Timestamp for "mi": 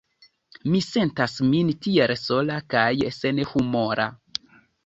0.75-0.79